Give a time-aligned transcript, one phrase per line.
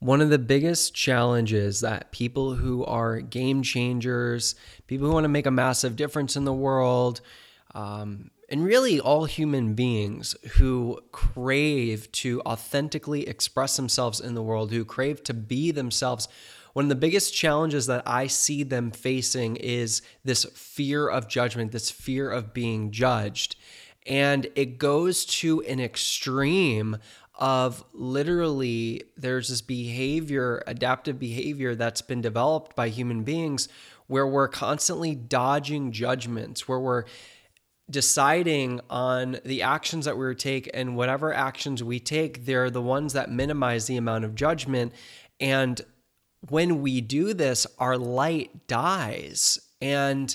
[0.00, 4.54] One of the biggest challenges that people who are game changers,
[4.86, 7.20] people who want to make a massive difference in the world,
[7.74, 14.70] um, and really all human beings who crave to authentically express themselves in the world,
[14.70, 16.28] who crave to be themselves,
[16.72, 21.72] one of the biggest challenges that I see them facing is this fear of judgment,
[21.72, 23.56] this fear of being judged.
[24.06, 26.98] And it goes to an extreme
[27.38, 33.68] of literally there's this behavior, adaptive behavior that's been developed by human beings
[34.08, 37.04] where we're constantly dodging judgments, where we're
[37.90, 43.12] deciding on the actions that we take and whatever actions we take, they're the ones
[43.12, 44.92] that minimize the amount of judgment.
[45.40, 45.80] And
[46.48, 49.58] when we do this, our light dies.
[49.80, 50.34] And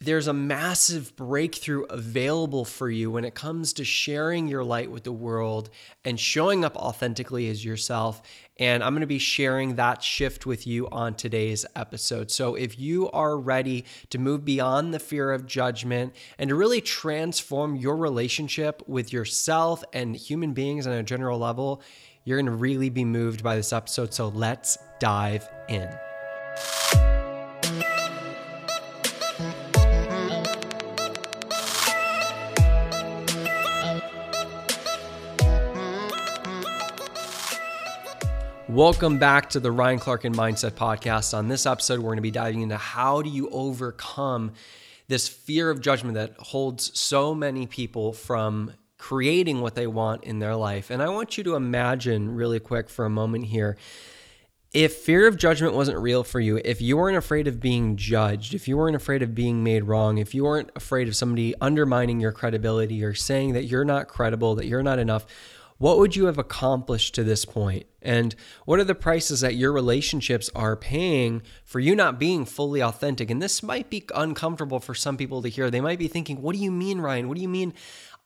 [0.00, 5.04] there's a massive breakthrough available for you when it comes to sharing your light with
[5.04, 5.70] the world
[6.04, 8.20] and showing up authentically as yourself.
[8.58, 12.30] And I'm going to be sharing that shift with you on today's episode.
[12.30, 16.80] So, if you are ready to move beyond the fear of judgment and to really
[16.80, 21.82] transform your relationship with yourself and human beings on a general level,
[22.24, 24.14] you're going to really be moved by this episode.
[24.14, 25.88] So, let's dive in.
[38.74, 41.32] Welcome back to the Ryan Clarkin Mindset podcast.
[41.32, 44.50] On this episode, we're going to be diving into how do you overcome
[45.06, 50.40] this fear of judgment that holds so many people from creating what they want in
[50.40, 50.90] their life.
[50.90, 53.76] And I want you to imagine really quick for a moment here
[54.72, 58.54] if fear of judgment wasn't real for you, if you weren't afraid of being judged,
[58.54, 62.18] if you weren't afraid of being made wrong, if you weren't afraid of somebody undermining
[62.18, 65.26] your credibility or saying that you're not credible, that you're not enough,
[65.78, 67.86] what would you have accomplished to this point?
[68.00, 72.80] And what are the prices that your relationships are paying for you not being fully
[72.80, 73.30] authentic?
[73.30, 75.70] And this might be uncomfortable for some people to hear.
[75.70, 77.28] They might be thinking, What do you mean, Ryan?
[77.28, 77.74] What do you mean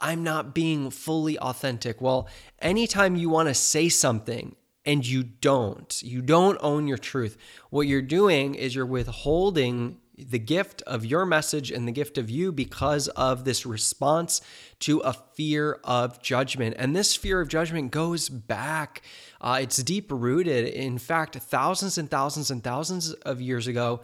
[0.00, 2.00] I'm not being fully authentic?
[2.00, 2.28] Well,
[2.60, 4.54] anytime you want to say something
[4.84, 7.36] and you don't, you don't own your truth,
[7.70, 12.28] what you're doing is you're withholding the gift of your message and the gift of
[12.28, 14.40] you because of this response
[14.80, 16.76] to a fear of judgment.
[16.78, 19.02] And this fear of judgment goes back,
[19.40, 20.66] uh, it's deep rooted.
[20.66, 24.00] In fact, thousands and thousands and thousands of years ago,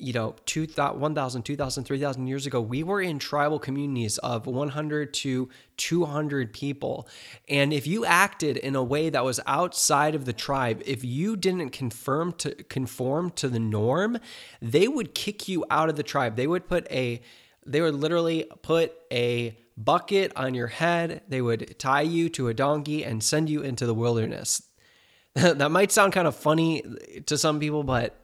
[0.00, 5.48] you know, 1,000, 2,000, 3,000 years ago, we were in tribal communities of 100 to
[5.76, 7.08] 200 people.
[7.48, 11.36] And if you acted in a way that was outside of the tribe, if you
[11.36, 14.18] didn't confirm to conform to the norm,
[14.60, 16.36] they would kick you out of the tribe.
[16.36, 17.20] They would put a
[17.66, 21.22] they would literally put a bucket on your head.
[21.28, 24.62] They would tie you to a donkey and send you into the wilderness.
[25.34, 26.82] that might sound kind of funny
[27.26, 28.19] to some people, but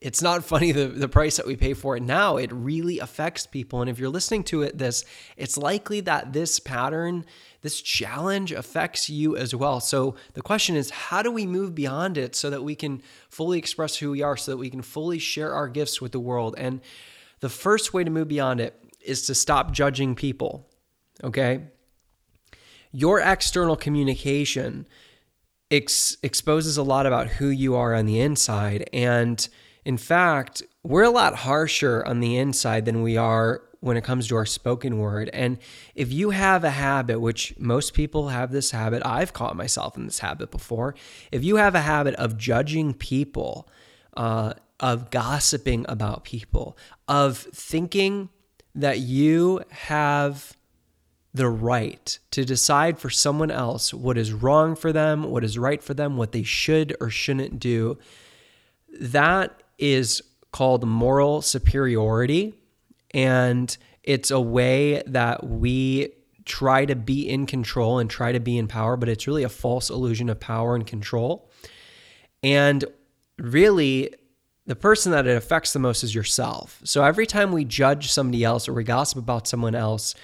[0.00, 2.36] it's not funny the, the price that we pay for it now.
[2.36, 3.80] It really affects people.
[3.80, 5.04] And if you're listening to it, this,
[5.36, 7.24] it's likely that this pattern,
[7.62, 9.80] this challenge affects you as well.
[9.80, 13.58] So the question is, how do we move beyond it so that we can fully
[13.58, 16.54] express who we are, so that we can fully share our gifts with the world?
[16.58, 16.80] And
[17.40, 20.68] the first way to move beyond it is to stop judging people.
[21.22, 21.62] Okay.
[22.92, 24.86] Your external communication
[25.70, 28.88] ex- exposes a lot about who you are on the inside.
[28.92, 29.48] And
[29.88, 34.28] in fact, we're a lot harsher on the inside than we are when it comes
[34.28, 35.30] to our spoken word.
[35.32, 35.56] And
[35.94, 40.04] if you have a habit, which most people have this habit, I've caught myself in
[40.04, 40.94] this habit before.
[41.32, 43.66] If you have a habit of judging people,
[44.14, 46.76] uh, of gossiping about people,
[47.08, 48.28] of thinking
[48.74, 50.54] that you have
[51.32, 55.82] the right to decide for someone else what is wrong for them, what is right
[55.82, 57.96] for them, what they should or shouldn't do,
[59.00, 60.22] that is
[60.52, 62.54] called moral superiority.
[63.12, 66.12] And it's a way that we
[66.44, 69.48] try to be in control and try to be in power, but it's really a
[69.48, 71.50] false illusion of power and control.
[72.42, 72.84] And
[73.38, 74.14] really,
[74.66, 76.80] the person that it affects the most is yourself.
[76.84, 80.14] So every time we judge somebody else or we gossip about someone else,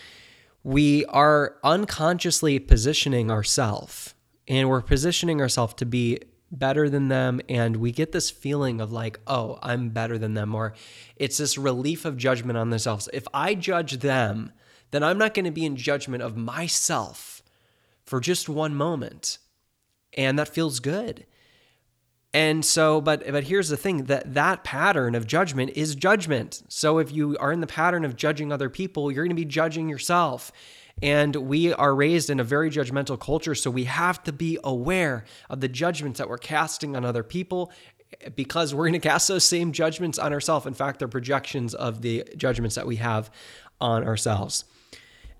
[0.62, 4.15] we are unconsciously positioning ourselves
[4.49, 6.21] and we're positioning ourselves to be
[6.59, 10.55] better than them and we get this feeling of like oh i'm better than them
[10.55, 10.75] or
[11.17, 13.09] it's this relief of judgment on themselves.
[13.12, 14.53] If i judge them
[14.91, 17.43] then i'm not going to be in judgment of myself
[18.05, 19.39] for just one moment
[20.17, 21.27] and that feels good.
[22.33, 26.62] And so but but here's the thing that that pattern of judgment is judgment.
[26.69, 29.45] So if you are in the pattern of judging other people you're going to be
[29.45, 30.53] judging yourself
[31.02, 33.55] And we are raised in a very judgmental culture.
[33.55, 37.73] So we have to be aware of the judgments that we're casting on other people
[38.37, 40.67] because we're going to cast those same judgments on ourselves.
[40.67, 43.31] In fact, they're projections of the judgments that we have
[43.81, 44.64] on ourselves.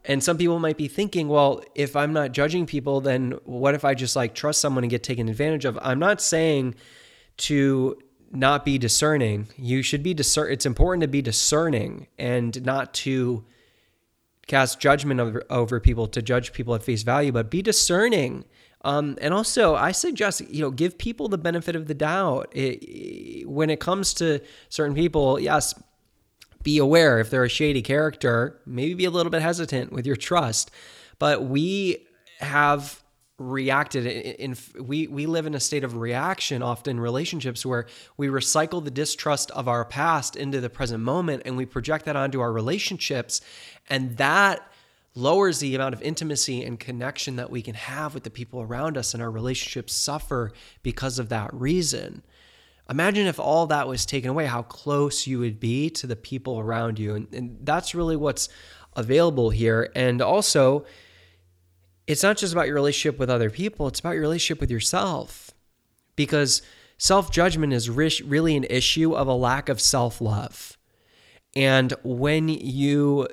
[0.05, 3.85] And some people might be thinking, well, if I'm not judging people, then what if
[3.85, 5.79] I just like trust someone and get taken advantage of?
[5.81, 6.75] I'm not saying
[7.39, 7.97] to
[8.31, 9.49] not be discerning.
[9.57, 10.53] You should be discern.
[10.53, 13.45] It's important to be discerning and not to
[14.47, 18.45] cast judgment over, over people, to judge people at face value, but be discerning.
[18.83, 22.53] Um, and also, I suggest you know give people the benefit of the doubt.
[22.55, 25.75] It, when it comes to certain people, yes,
[26.63, 28.61] be aware if they're a shady character.
[28.67, 30.71] Maybe be a little bit hesitant with your trust.
[31.19, 32.07] But we
[32.41, 33.04] have
[33.39, 37.87] reacted in, in, we we live in a state of reaction often relationships where
[38.17, 42.17] we recycle the distrust of our past into the present moment and we project that
[42.17, 43.41] onto our relationships.
[43.91, 44.71] And that
[45.17, 48.97] lowers the amount of intimacy and connection that we can have with the people around
[48.97, 50.53] us and our relationships suffer
[50.83, 52.23] because of that reason.
[52.91, 56.59] Imagine if all that was taken away how close you would be to the people
[56.59, 57.15] around you.
[57.15, 58.49] And, and that's really what's
[58.97, 59.91] available here.
[59.95, 60.85] And also
[62.07, 65.51] it's not just about your relationship with other people, it's about your relationship with yourself.
[66.17, 66.63] Because
[66.99, 70.79] self judgment is really an issue of a lack of self love.
[71.57, 73.29] And when you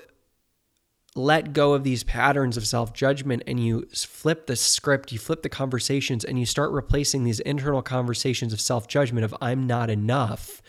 [1.16, 5.42] let go of these patterns of self judgment and you flip the script, you flip
[5.42, 9.90] the conversations, and you start replacing these internal conversations of self judgment of I'm not
[9.90, 10.62] enough,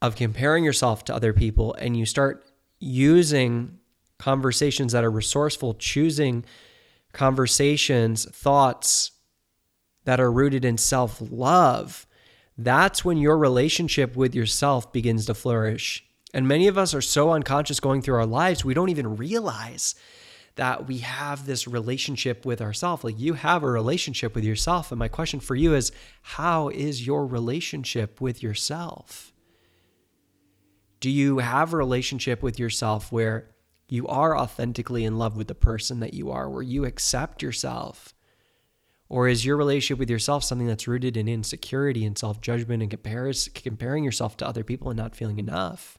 [0.00, 3.78] of comparing yourself to other people, and you start using
[4.18, 6.44] conversations that are resourceful, choosing
[7.16, 9.10] conversations, thoughts
[10.04, 12.06] that are rooted in self love,
[12.56, 16.04] that's when your relationship with yourself begins to flourish.
[16.32, 19.94] And many of us are so unconscious going through our lives, we don't even realize
[20.56, 23.04] that we have this relationship with ourselves.
[23.04, 24.90] Like you have a relationship with yourself.
[24.90, 25.92] And my question for you is
[26.22, 29.32] how is your relationship with yourself?
[31.00, 33.50] Do you have a relationship with yourself where
[33.88, 38.14] you are authentically in love with the person that you are, where you accept yourself?
[39.08, 42.90] Or is your relationship with yourself something that's rooted in insecurity and self judgment and
[42.90, 45.98] compares, comparing yourself to other people and not feeling enough?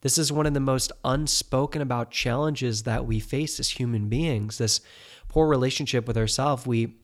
[0.00, 4.56] This is one of the most unspoken about challenges that we face as human beings.
[4.56, 4.80] This
[5.28, 6.66] poor relationship with ourselves.
[6.66, 6.96] We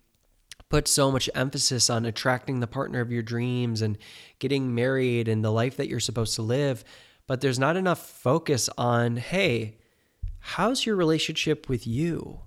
[0.70, 3.98] put so much emphasis on attracting the partner of your dreams and
[4.38, 6.82] getting married and the life that you're supposed to live,
[7.26, 9.76] but there's not enough focus on, hey,
[10.46, 12.42] how's your relationship with you?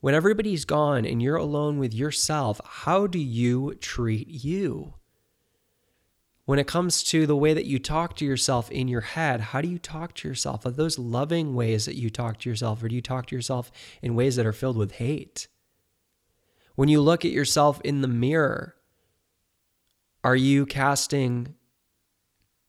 [0.00, 4.94] When everybody's gone and you're alone with yourself, how do you treat you?
[6.44, 9.62] When it comes to the way that you talk to yourself in your head, how
[9.62, 10.66] do you talk to yourself?
[10.66, 13.72] Are those loving ways that you talk to yourself, or do you talk to yourself
[14.02, 15.48] in ways that are filled with hate?
[16.74, 18.76] When you look at yourself in the mirror,
[20.22, 21.54] are you casting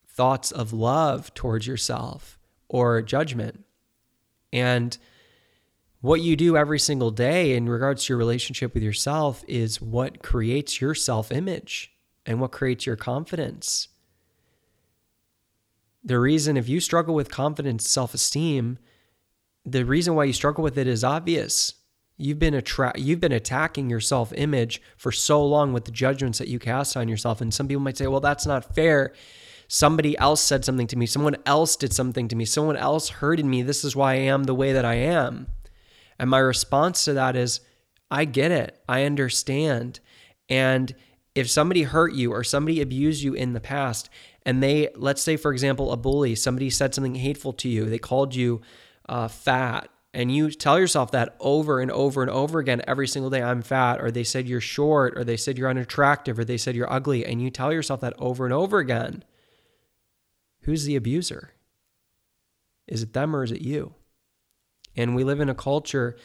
[0.07, 2.39] thoughts of love towards yourself
[2.69, 3.65] or judgment?
[4.51, 4.97] And
[6.01, 10.21] what you do every single day in regards to your relationship with yourself is what
[10.21, 11.91] creates your self image
[12.25, 13.87] and what creates your confidence.
[16.03, 18.77] The reason, if you struggle with confidence, self esteem,
[19.65, 21.73] the reason why you struggle with it is obvious.
[22.15, 26.37] You've been attra- you've been attacking your self image for so long with the judgments
[26.39, 27.41] that you cast on yourself.
[27.41, 29.13] And some people might say, well, that's not fair
[29.67, 33.45] somebody else said something to me, someone else did something to me, someone else hurted
[33.45, 33.61] me.
[33.61, 35.47] This is why I am the way that I am.
[36.19, 37.61] And my response to that is,
[38.09, 38.79] I get it.
[38.87, 39.99] I understand.
[40.49, 40.95] And
[41.35, 44.09] if somebody hurt you or somebody abused you in the past,
[44.43, 47.99] and they, let's say, for example, a bully, somebody said something hateful to you, they
[47.99, 48.61] called you
[49.09, 53.29] uh, fat, and you tell yourself that over and over and over again every single
[53.29, 56.57] day I'm fat, or they said you're short, or they said you're unattractive, or they
[56.57, 59.23] said you're ugly, and you tell yourself that over and over again.
[60.67, 61.53] Who's the abuser?
[62.89, 63.93] Is it them or is it you?
[64.97, 66.17] And we live in a culture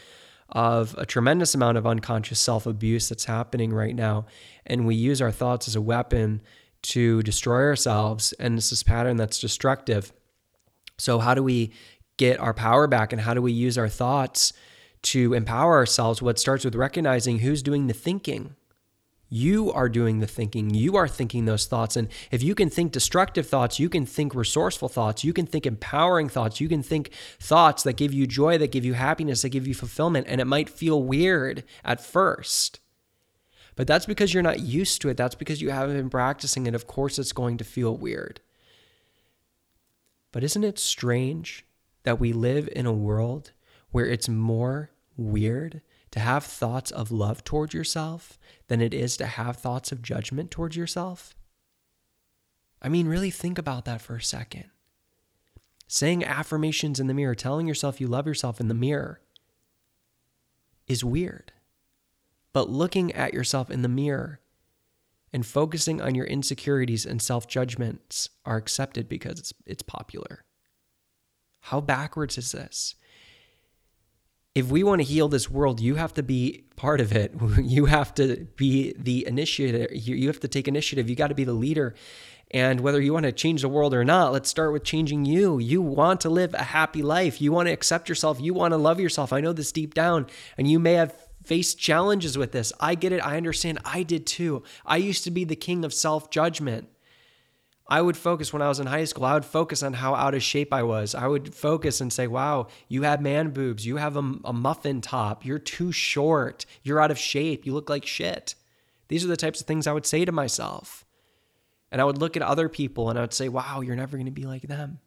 [0.48, 4.26] of a tremendous amount of unconscious self abuse that's happening right now.
[4.66, 6.42] And we use our thoughts as a weapon
[6.82, 8.32] to destroy ourselves.
[8.40, 10.12] And it's this pattern that's destructive.
[10.98, 11.72] So, how do we
[12.16, 14.52] get our power back and how do we use our thoughts
[15.02, 16.20] to empower ourselves?
[16.20, 18.56] What starts with recognizing who's doing the thinking.
[19.34, 20.74] You are doing the thinking.
[20.74, 21.96] You are thinking those thoughts.
[21.96, 25.24] And if you can think destructive thoughts, you can think resourceful thoughts.
[25.24, 26.60] You can think empowering thoughts.
[26.60, 29.72] You can think thoughts that give you joy, that give you happiness, that give you
[29.72, 30.26] fulfillment.
[30.28, 32.80] And it might feel weird at first.
[33.74, 35.16] But that's because you're not used to it.
[35.16, 36.74] That's because you haven't been practicing it.
[36.74, 38.42] Of course, it's going to feel weird.
[40.30, 41.64] But isn't it strange
[42.02, 43.52] that we live in a world
[43.92, 45.80] where it's more weird
[46.12, 48.38] to have thoughts of love towards yourself
[48.68, 51.34] than it is to have thoughts of judgment towards yourself?
[52.80, 54.66] I mean, really think about that for a second.
[55.88, 59.20] Saying affirmations in the mirror, telling yourself you love yourself in the mirror
[60.86, 61.52] is weird.
[62.52, 64.40] But looking at yourself in the mirror
[65.32, 70.44] and focusing on your insecurities and self judgments are accepted because it's, it's popular.
[71.60, 72.96] How backwards is this?
[74.54, 77.34] If we want to heal this world, you have to be part of it.
[77.62, 79.88] You have to be the initiator.
[79.94, 81.08] You have to take initiative.
[81.08, 81.94] You got to be the leader.
[82.50, 85.58] And whether you want to change the world or not, let's start with changing you.
[85.58, 87.40] You want to live a happy life.
[87.40, 88.40] You want to accept yourself.
[88.42, 89.32] You want to love yourself.
[89.32, 90.26] I know this deep down.
[90.58, 92.74] And you may have faced challenges with this.
[92.78, 93.24] I get it.
[93.24, 93.78] I understand.
[93.86, 94.64] I did too.
[94.84, 96.88] I used to be the king of self judgment.
[97.92, 100.32] I would focus when I was in high school, I would focus on how out
[100.32, 101.14] of shape I was.
[101.14, 103.84] I would focus and say, wow, you have man boobs.
[103.84, 105.44] You have a, a muffin top.
[105.44, 106.64] You're too short.
[106.82, 107.66] You're out of shape.
[107.66, 108.54] You look like shit.
[109.08, 111.04] These are the types of things I would say to myself.
[111.90, 114.24] And I would look at other people and I would say, wow, you're never going
[114.24, 115.00] to be like them.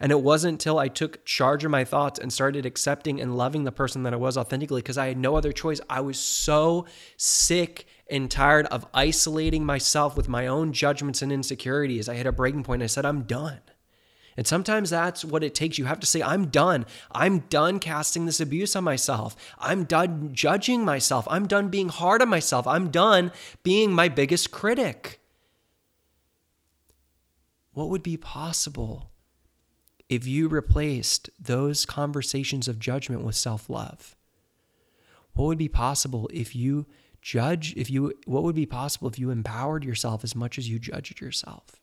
[0.00, 3.64] And it wasn't until I took charge of my thoughts and started accepting and loving
[3.64, 5.80] the person that I was authentically because I had no other choice.
[5.88, 12.08] I was so sick and tired of isolating myself with my own judgments and insecurities.
[12.08, 12.82] I hit a breaking point.
[12.82, 13.60] I said, I'm done.
[14.36, 15.78] And sometimes that's what it takes.
[15.78, 16.86] You have to say, I'm done.
[17.12, 19.36] I'm done casting this abuse on myself.
[19.58, 21.26] I'm done judging myself.
[21.30, 22.66] I'm done being hard on myself.
[22.66, 23.30] I'm done
[23.62, 25.20] being my biggest critic.
[27.72, 29.10] What would be possible
[30.14, 34.16] if you replaced those conversations of judgment with self love?
[35.34, 36.86] What would be possible if you
[37.20, 40.78] judge, if you, what would be possible if you empowered yourself as much as you
[40.78, 41.80] judged yourself?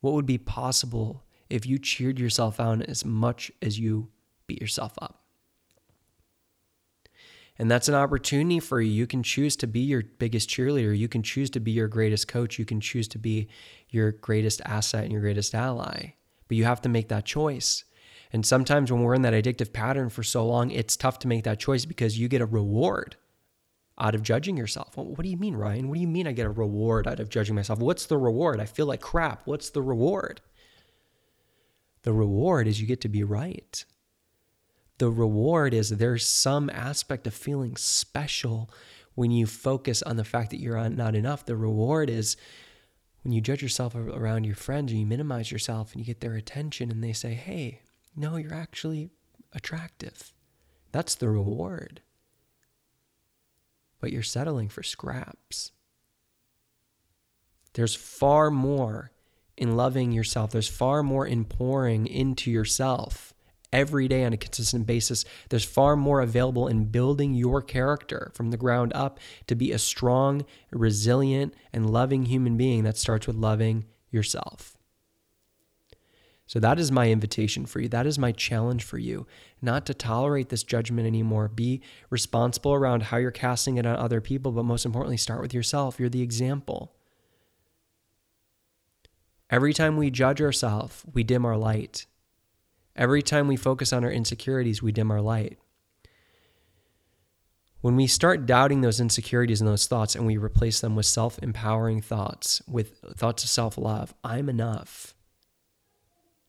[0.00, 4.10] What would be possible if you cheered yourself on as much as you
[4.46, 5.22] beat yourself up?
[7.58, 8.90] And that's an opportunity for you.
[8.90, 10.96] You can choose to be your biggest cheerleader.
[10.96, 12.58] You can choose to be your greatest coach.
[12.58, 13.48] You can choose to be
[13.90, 16.14] your greatest asset and your greatest ally.
[16.52, 17.84] But you have to make that choice.
[18.30, 21.44] And sometimes when we're in that addictive pattern for so long, it's tough to make
[21.44, 23.16] that choice because you get a reward
[23.98, 24.94] out of judging yourself.
[24.94, 25.88] Well, what do you mean, Ryan?
[25.88, 27.78] What do you mean I get a reward out of judging myself?
[27.78, 28.60] What's the reward?
[28.60, 29.46] I feel like crap.
[29.46, 30.42] What's the reward?
[32.02, 33.82] The reward is you get to be right
[35.02, 38.70] the reward is there's some aspect of feeling special
[39.16, 41.44] when you focus on the fact that you're not enough.
[41.44, 42.36] The reward is
[43.22, 46.34] when you judge yourself around your friends and you minimize yourself and you get their
[46.34, 47.80] attention and they say, hey,
[48.16, 49.10] no, you're actually
[49.52, 50.32] attractive.
[50.90, 52.02] That's the reward.
[54.00, 55.70] But you're settling for scraps.
[57.74, 59.12] There's far more
[59.56, 63.32] in loving yourself, there's far more in pouring into yourself
[63.72, 68.50] every day on a consistent basis, there's far more available in building your character from
[68.50, 73.36] the ground up to be a strong, resilient, and loving human being that starts with
[73.36, 74.76] loving yourself.
[76.46, 77.88] So, that is my invitation for you.
[77.88, 79.26] That is my challenge for you.
[79.62, 81.48] Not to tolerate this judgment anymore.
[81.48, 85.54] Be responsible around how you're casting it on other people, but most importantly, start with
[85.54, 85.98] yourself.
[85.98, 86.94] You're the example.
[89.48, 92.06] Every time we judge ourselves, we dim our light.
[92.94, 95.58] Every time we focus on our insecurities, we dim our light.
[97.80, 101.38] When we start doubting those insecurities and those thoughts and we replace them with self
[101.42, 105.14] empowering thoughts, with thoughts of self love, I'm enough.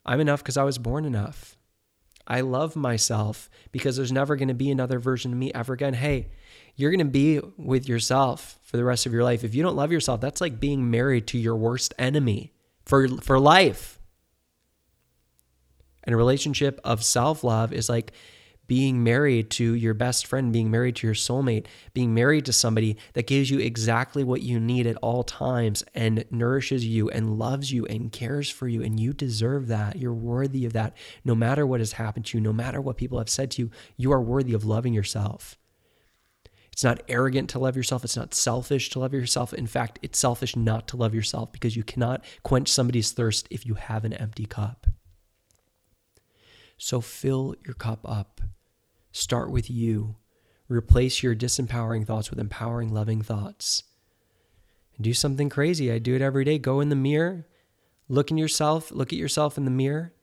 [0.06, 1.58] I'm enough because I was born enough.
[2.28, 5.94] I love myself because there's never going to be another version of me ever again.
[5.94, 6.30] Hey,
[6.76, 9.44] you're going to be with yourself for the rest of your life.
[9.44, 12.54] If you don't love yourself, that's like being married to your worst enemy
[12.86, 14.00] for, for life.
[16.04, 18.14] And a relationship of self love is like
[18.68, 22.98] being married to your best friend, being married to your soulmate, being married to somebody
[23.14, 27.72] that gives you exactly what you need at all times and nourishes you and loves
[27.72, 28.82] you and cares for you.
[28.82, 29.98] And you deserve that.
[29.98, 30.96] You're worthy of that.
[31.26, 33.72] No matter what has happened to you, no matter what people have said to you,
[33.98, 35.58] you are worthy of loving yourself.
[36.72, 38.04] It's not arrogant to love yourself.
[38.04, 39.54] It's not selfish to love yourself.
[39.54, 43.66] In fact, it's selfish not to love yourself because you cannot quench somebody's thirst if
[43.66, 44.88] you have an empty cup.
[46.78, 48.42] So fill your cup up.
[49.12, 50.16] Start with you.
[50.68, 53.84] Replace your disempowering thoughts with empowering, loving thoughts.
[55.00, 55.92] Do something crazy.
[55.92, 56.58] I do it every day.
[56.58, 57.48] Go in the mirror,
[58.08, 60.14] look in yourself, look at yourself in the mirror,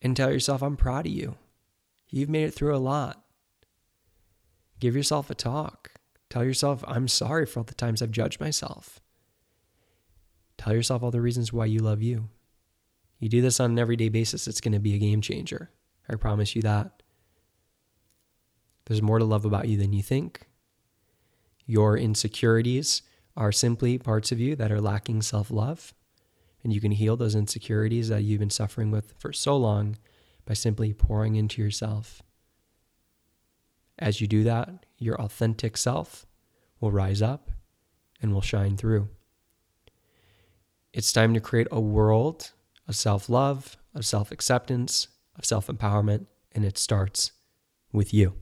[0.00, 1.36] and tell yourself, I'm proud of you.
[2.08, 3.24] You've made it through a lot.
[4.80, 5.92] Give yourself a talk.
[6.28, 9.00] Tell yourself, I'm sorry for all the times I've judged myself.
[10.58, 12.28] Tell yourself all the reasons why you love you.
[13.22, 15.70] You do this on an everyday basis, it's going to be a game changer.
[16.08, 17.04] I promise you that.
[18.86, 20.48] There's more to love about you than you think.
[21.64, 23.02] Your insecurities
[23.36, 25.94] are simply parts of you that are lacking self love.
[26.64, 29.98] And you can heal those insecurities that you've been suffering with for so long
[30.44, 32.22] by simply pouring into yourself.
[34.00, 36.26] As you do that, your authentic self
[36.80, 37.52] will rise up
[38.20, 39.10] and will shine through.
[40.92, 42.50] It's time to create a world
[42.88, 47.32] of self love, of self acceptance, of self empowerment, and it starts
[47.92, 48.34] with you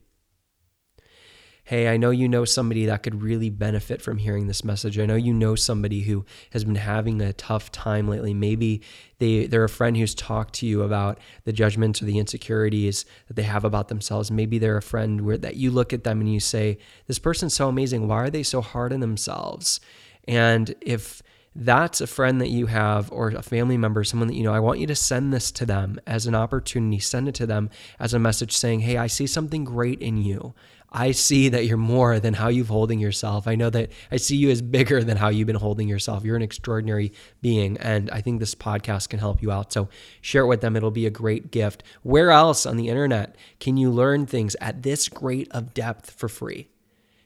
[1.70, 4.98] hey, I know you know somebody that could really benefit from hearing this message.
[4.98, 8.34] I know you know somebody who has been having a tough time lately.
[8.34, 8.82] Maybe
[9.18, 13.34] they, they're a friend who's talked to you about the judgments or the insecurities that
[13.34, 14.32] they have about themselves.
[14.32, 17.54] Maybe they're a friend where that you look at them and you say, this person's
[17.54, 18.08] so amazing.
[18.08, 19.78] Why are they so hard on themselves?
[20.26, 21.22] And if
[21.54, 24.60] that's a friend that you have or a family member, someone that you know, I
[24.60, 27.00] want you to send this to them as an opportunity.
[27.00, 30.54] Send it to them as a message saying, Hey, I see something great in you.
[30.92, 33.46] I see that you're more than how you've holding yourself.
[33.46, 36.24] I know that I see you as bigger than how you've been holding yourself.
[36.24, 37.76] You're an extraordinary being.
[37.78, 39.72] And I think this podcast can help you out.
[39.72, 39.88] So
[40.20, 40.76] share it with them.
[40.76, 41.84] It'll be a great gift.
[42.02, 46.28] Where else on the internet can you learn things at this great of depth for
[46.28, 46.69] free?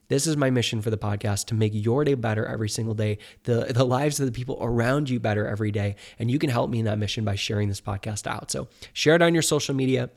[0.09, 3.19] This is my mission for the podcast to make your day better every single day,
[3.45, 5.97] the, the lives of the people around you better every day.
[6.19, 8.51] And you can help me in that mission by sharing this podcast out.
[8.51, 10.11] So share it on your social media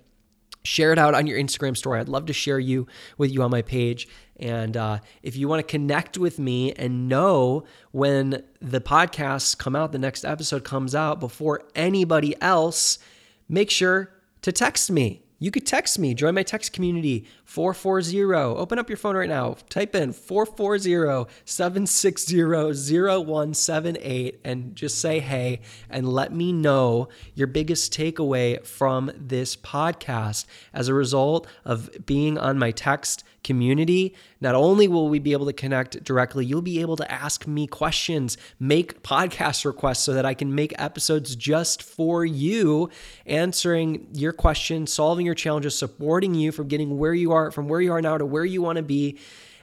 [0.68, 2.00] share it out on your Instagram story.
[2.00, 4.08] I'd love to share you with you on my page.
[4.36, 9.76] And uh, if you want to connect with me and know when the podcasts come
[9.76, 13.00] out, the next episode comes out before anybody else,
[13.48, 18.24] make sure to text me you could text me, join my text community 440.
[18.24, 25.60] Open up your phone right now, type in 440 760 0178 and just say hey
[25.90, 32.38] and let me know your biggest takeaway from this podcast as a result of being
[32.38, 36.82] on my text community, not only will we be able to connect directly, you'll be
[36.82, 41.82] able to ask me questions, make podcast requests so that I can make episodes just
[41.82, 42.90] for you,
[43.26, 47.82] answering your questions, solving your challenges, supporting you from getting where you are, from where
[47.82, 49.18] you are now to where you want to be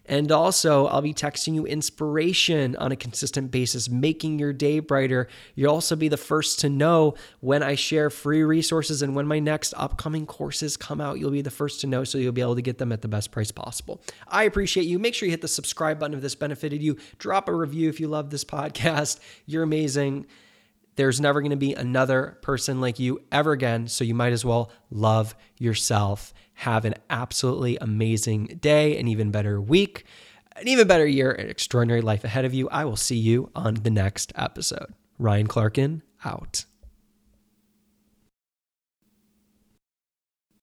[0.07, 5.29] and also, I'll be texting you inspiration on a consistent basis, making your day brighter.
[5.55, 9.39] You'll also be the first to know when I share free resources and when my
[9.39, 11.19] next upcoming courses come out.
[11.19, 13.09] You'll be the first to know, so you'll be able to get them at the
[13.09, 14.03] best price possible.
[14.29, 14.99] I appreciate you.
[14.99, 16.99] Make sure you hit the subscribe button if this benefited you.
[17.19, 19.21] Drop a review if you love this podcast.
[19.47, 20.27] You're amazing.
[20.97, 23.89] There's never going to be another person like you ever again.
[23.89, 26.33] So you might as well love yourself.
[26.55, 30.05] Have an absolutely amazing day, an even better week,
[30.57, 32.69] an even better year, an extraordinary life ahead of you.
[32.69, 34.95] I will see you on the next episode.
[35.19, 36.65] Ryan Clarkin out.